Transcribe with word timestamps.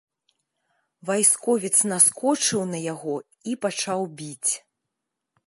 Вайсковец 1.09 1.71
наскочыў 1.91 2.61
на 2.73 2.79
яго 2.93 3.15
і 3.53 3.55
пачаў 3.67 3.99
біць. 4.23 4.51